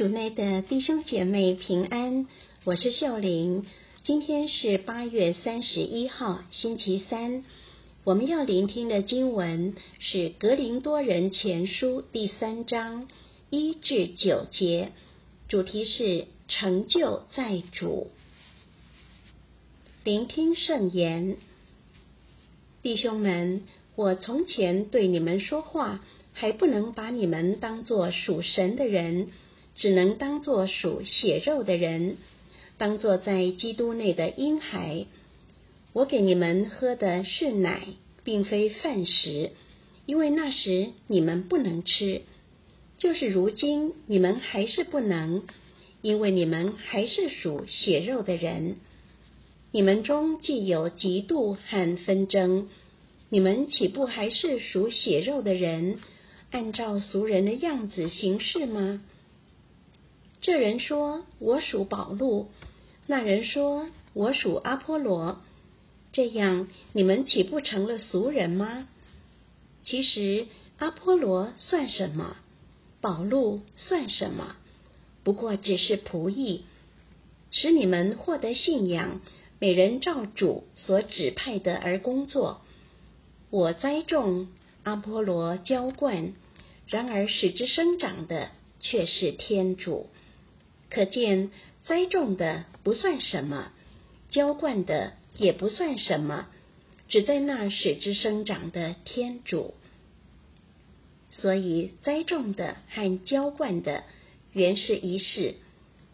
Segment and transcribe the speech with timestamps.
[0.00, 2.26] 主内的弟兄姐妹平安，
[2.64, 3.66] 我是秀玲。
[4.02, 7.44] 今天是八月三十一号，星期三。
[8.04, 13.08] 我们要聆听的经文是《格林多人前书》第三章
[13.50, 14.92] 一至九节，
[15.48, 18.10] 主题是成就在主。
[20.02, 21.36] 聆听圣言，
[22.80, 23.64] 弟兄们，
[23.96, 29.28] 我从前对你们说话，还不能把你们当作属神的人，
[29.80, 32.18] 只能当作属血肉的人，
[32.76, 35.06] 当作在基督内的婴孩。
[35.94, 37.86] 我给你们喝的是奶，
[38.22, 39.52] 并非饭食，
[40.04, 42.20] 因为那时你们不能吃。
[42.98, 45.44] 就是如今你们还是不能，
[46.02, 48.76] 因为你们还是属血肉的人。
[49.72, 52.68] 你们中既有嫉妒和纷争，
[53.30, 56.00] 你们岂不还是属血肉的人，
[56.50, 59.00] 按照俗人的样子行事吗？
[60.40, 62.48] 这人说：“我属宝禄。”
[63.06, 65.40] 那人说：“我属阿波罗。”
[66.12, 68.88] 这样，你们岂不成了俗人吗？
[69.82, 70.46] 其实，
[70.78, 72.36] 阿波罗算什么？
[73.00, 74.56] 宝禄算什么？
[75.22, 76.64] 不过只是仆役，
[77.50, 79.20] 使你们获得信仰。
[79.58, 82.62] 每人照主所指派的而工作，
[83.50, 84.48] 我栽种，
[84.84, 86.32] 阿波罗浇灌，
[86.86, 88.48] 然而使之生长的
[88.80, 90.08] 却是天主。
[90.90, 91.50] 可见
[91.84, 93.72] 栽种的不算什么，
[94.28, 96.48] 浇灌的也不算什么，
[97.08, 99.74] 只在那使之生长的天主。
[101.30, 104.04] 所以栽种的和浇灌的
[104.52, 105.54] 原是一事。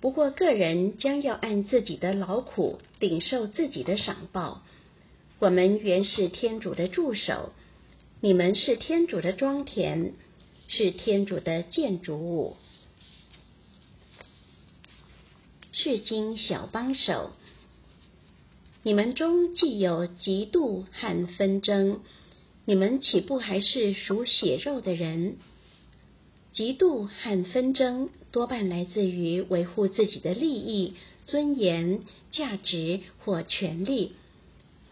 [0.00, 4.62] 不过，个人将要按自己的劳苦领受自己的赏报。
[5.40, 7.52] 我们原是天主的助手，
[8.20, 10.14] 你们是天主的庄田，
[10.68, 12.56] 是天主的建筑物。
[15.82, 17.30] 至今小帮手，
[18.82, 22.00] 你们中既有嫉妒和纷争，
[22.66, 25.36] 你们岂不还是属血肉的人？
[26.54, 30.92] 嫉妒和纷争多半来自于维护自己的利益、
[31.24, 34.12] 尊严、价值或权利，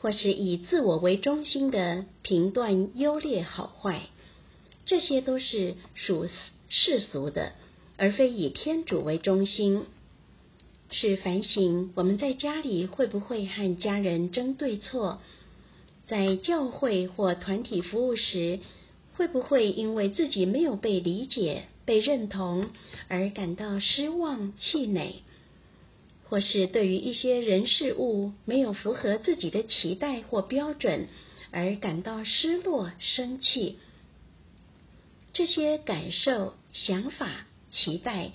[0.00, 4.06] 或是以自我为中心的评断优劣好坏。
[4.86, 6.26] 这些都是属
[6.70, 7.52] 世俗的，
[7.98, 9.84] 而非以天主为中心。
[10.90, 15.20] 是反省我们在家里会不会和家人争对错，
[16.06, 18.60] 在教会或团体服务时，
[19.14, 22.70] 会不会因为自己没有被理解、被认同
[23.08, 25.22] 而感到失望、气馁？
[26.24, 31.08] 或是对于一些人事物没有符合自己的期待或标准
[31.50, 33.78] 而感到失落、生气？
[35.32, 38.32] 这些感受、想法、期待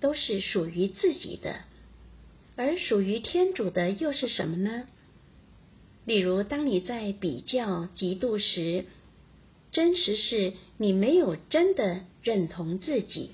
[0.00, 1.60] 都是属于自己的，
[2.58, 4.88] 而属于天主的又是什么呢？
[6.04, 8.84] 例如，当你在比较、嫉妒时，
[9.70, 13.30] 真实是你没有真的认同自己。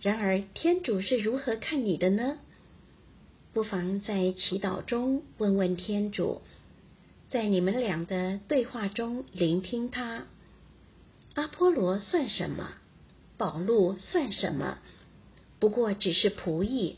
[0.00, 2.38] 然而，天主是如何看你的呢？
[3.52, 6.40] 不妨在祈祷中问问天主，
[7.28, 10.26] 在你们俩的对话中聆听他。
[11.34, 12.70] 阿波罗算什么？
[13.36, 14.78] 保禄算什么？
[15.58, 16.96] 不过只是仆役，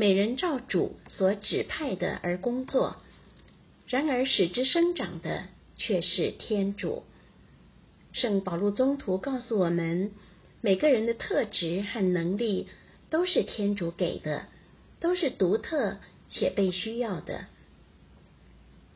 [0.00, 2.98] 每人照主所指派的而工作。
[3.88, 7.02] 然而，使之生长的却是天主。
[8.12, 10.12] 圣保禄宗徒告诉我们，
[10.60, 12.68] 每个人的特质和能力
[13.10, 14.46] 都是天主给的，
[15.00, 15.96] 都是独特
[16.30, 17.46] 且被需要的。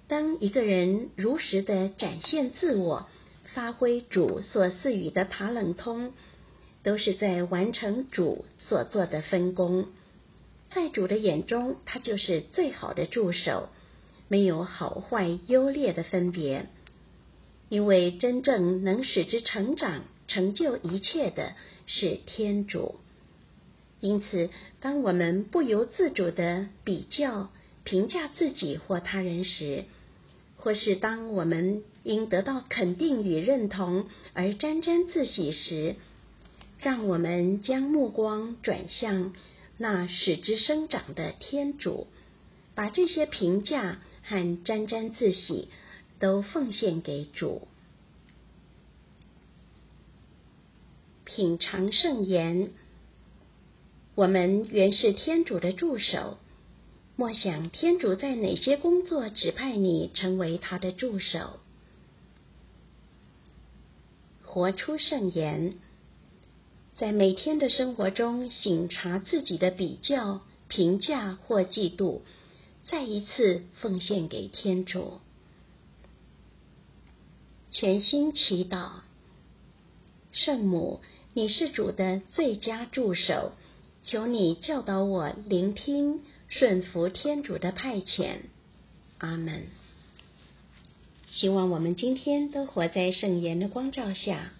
[0.07, 3.09] 当一个人如实的展现自我，
[3.55, 6.12] 发挥主所赐予的塔冷通，
[6.85, 9.89] 都是在完成主所做的分工。
[10.75, 13.69] 在主的眼中，他就是最好的助手，
[14.28, 16.66] 没有好坏优劣的分别。
[17.69, 21.55] 因为真正能使之成长、成就一切的
[21.87, 22.97] 是天主，
[24.00, 24.50] 因此，
[24.81, 27.50] 当我们不由自主地比较、
[27.85, 29.85] 评价自己或他人时，
[30.58, 35.97] 或是当我们因得到肯定与认同而沾沾自喜时，
[36.79, 39.32] 让我们将目光转向
[39.82, 42.06] 那使之生长的天主，
[42.76, 45.69] 把这些评价和沾沾自喜，
[46.20, 47.67] 都奉献给主，
[51.25, 52.70] 品尝圣言。
[54.14, 56.38] 我们原是天主的助手，
[57.17, 61.58] 默想天主在哪些工作指派你成为他的助手，
[64.44, 65.76] 活出圣言。
[66.94, 72.21] 在每天的生活中省察自己的比较、评价或嫉妒，
[72.85, 75.21] 再一次奉献给天主。
[77.71, 79.00] 全心祈祷，
[80.33, 81.00] 圣母，
[81.33, 83.53] 你是主的最佳助手，
[84.05, 88.37] 求你教导我聆听、顺服天主的派遣。
[89.17, 89.65] 阿门。
[91.31, 94.53] 希望我们今天都活在圣言的光照下。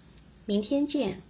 [0.47, 1.21] 明天见。